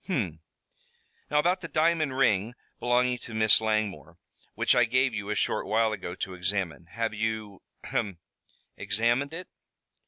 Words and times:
"Hum. 0.07 0.39
Now 1.29 1.37
about 1.37 1.61
the 1.61 1.67
diamond 1.67 2.17
ring 2.17 2.55
belonging 2.79 3.19
to 3.19 3.35
Miss 3.35 3.61
Langmore, 3.61 4.17
which 4.55 4.73
I 4.73 4.85
gave 4.85 5.13
you 5.13 5.29
a 5.29 5.35
short 5.35 5.67
while 5.67 5.93
ago 5.93 6.15
to 6.15 6.33
examine? 6.33 6.87
Have 6.93 7.13
you 7.13 7.61
ahem 7.83 8.17
examined 8.77 9.31
it?" 9.31 9.47